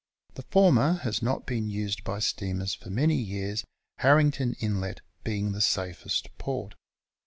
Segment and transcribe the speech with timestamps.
[0.33, 3.63] The former has not been used by steamers for many years,
[3.99, 6.73] Harrington Inlet being the safest port.